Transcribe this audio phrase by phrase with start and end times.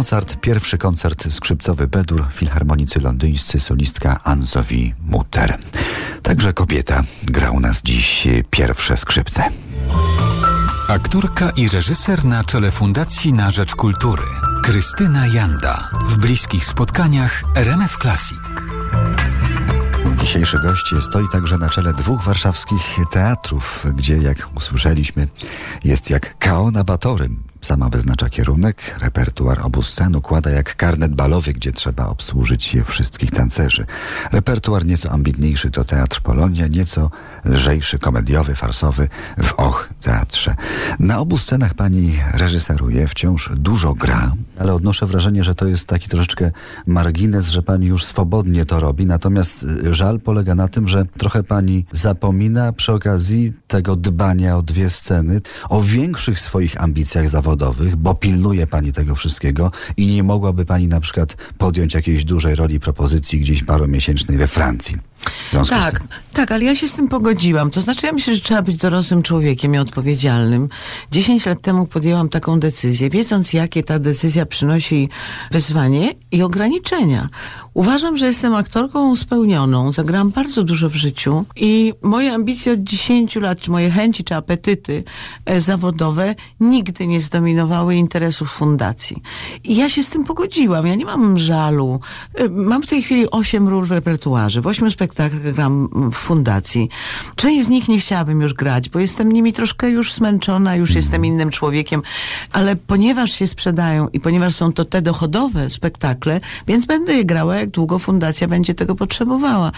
[0.00, 5.58] Mozart, pierwszy koncert skrzypcowy Bedur, filharmonicy londyńscy, solistka Anzowi Mutter.
[6.22, 9.42] Także kobieta gra u nas dziś pierwsze skrzypce.
[10.88, 14.22] Aktorka i reżyser na czele Fundacji na Rzecz Kultury.
[14.62, 15.90] Krystyna Janda.
[16.06, 18.59] W bliskich spotkaniach RMF Classic.
[20.30, 25.28] Dzisiejszy gość stoi także na czele dwóch warszawskich teatrów, gdzie, jak usłyszeliśmy,
[25.84, 27.42] jest jak kao na batorym.
[27.60, 33.86] Sama wyznacza kierunek, repertuar obu scen układa jak karnet balowy, gdzie trzeba obsłużyć wszystkich tancerzy.
[34.32, 37.10] Repertuar nieco ambitniejszy to Teatr Polonia, nieco
[37.44, 39.08] lżejszy, komediowy, farsowy
[39.42, 40.54] w Och Teatrze.
[40.98, 46.08] Na obu scenach pani reżyseruje, wciąż dużo gra, ale odnoszę wrażenie, że to jest taki
[46.08, 46.50] troszeczkę
[46.86, 51.42] margines, że pani już swobodnie to robi, natomiast y, żal polega na tym, że trochę
[51.42, 58.14] pani zapomina przy okazji tego dbania o dwie sceny, o większych swoich ambicjach zawodowych, bo
[58.14, 63.40] pilnuje pani tego wszystkiego i nie mogłaby pani na przykład podjąć jakiejś dużej roli propozycji
[63.40, 65.09] gdzieś paromiesięcznej we Francji.
[65.68, 67.70] Tak, tak, ale ja się z tym pogodziłam.
[67.70, 70.68] To znaczy, ja myślę, że trzeba być dorosłym człowiekiem i odpowiedzialnym.
[71.10, 75.08] Dziesięć lat temu podjęłam taką decyzję, wiedząc, jakie ta decyzja przynosi
[75.50, 77.28] wyzwanie i ograniczenia.
[77.74, 79.92] Uważam, że jestem aktorką spełnioną.
[79.92, 84.34] Zagrałam bardzo dużo w życiu i moje ambicje od dziesięciu lat, czy moje chęci, czy
[84.34, 85.04] apetyty
[85.44, 89.22] e, zawodowe nigdy nie zdominowały interesów fundacji.
[89.64, 90.86] I ja się z tym pogodziłam.
[90.86, 92.00] Ja nie mam żalu.
[92.34, 94.60] E, mam w tej chwili osiem ról w repertuarze.
[94.60, 96.88] W ośmiu spektaklach spektakl gram w fundacji.
[97.36, 101.24] Część z nich nie chciałabym już grać, bo jestem nimi troszkę już zmęczona, już jestem
[101.24, 102.02] innym człowiekiem,
[102.52, 107.56] ale ponieważ się sprzedają i ponieważ są to te dochodowe spektakle, więc będę je grała,
[107.56, 109.72] jak długo fundacja będzie tego potrzebowała.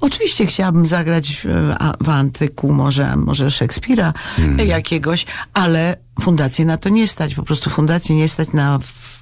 [0.00, 4.68] Oczywiście chciałabym zagrać w, w antyku, może, może Szekspira hmm.
[4.68, 7.34] jakiegoś, ale fundację na to nie stać.
[7.34, 8.78] Po prostu fundację nie stać na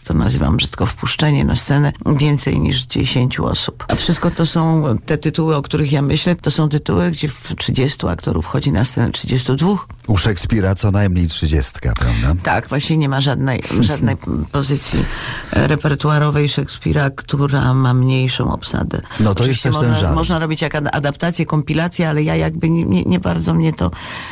[0.08, 3.84] to nazywam brzydko wpuszczenie na scenę więcej niż 10 osób.
[3.88, 7.54] A wszystko to są te tytuły, o których ja myślę, to są tytuły, gdzie w
[7.56, 9.68] 30 aktorów wchodzi na scenę 32.
[10.06, 12.34] U Szekspira co najmniej 30, prawda?
[12.42, 14.16] Tak, właśnie nie ma żadnej, żadnej
[14.52, 15.04] pozycji
[15.52, 19.00] repertuarowej Szekspira, która ma mniejszą obsadę.
[19.20, 22.84] No to Oczywiście jest też można, można robić jak adaptację, kompilację, ale ja jakby nie,
[22.84, 23.90] nie, nie bardzo mnie to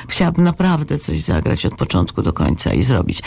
[0.09, 3.22] chciałabym naprawdę coś zagrać od początku do końca i zrobić.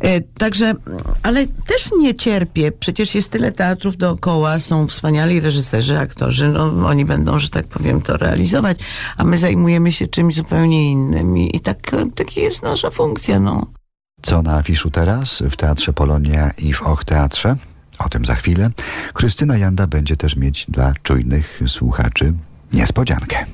[0.00, 0.74] E, także,
[1.22, 2.72] ale też też nie cierpię.
[2.72, 6.48] Przecież jest tyle teatrów dookoła, są wspaniali reżyserzy, aktorzy.
[6.48, 8.78] No, oni będą, że tak powiem, to realizować,
[9.16, 11.38] a my zajmujemy się czymś zupełnie innym.
[11.38, 13.40] I, tak, taka jest nasza funkcja.
[13.40, 13.66] No.
[14.22, 17.56] Co na afiszu teraz w Teatrze Polonia i w Och Teatrze?
[17.98, 18.70] O tym za chwilę.
[19.12, 22.32] Krystyna Janda będzie też mieć dla czujnych słuchaczy
[22.72, 23.44] niespodziankę.